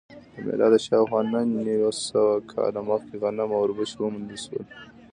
[0.33, 4.63] له میلاده شاوخوا نهه نیم سوه کاله مخکې غنم او اوربشې وموندل شول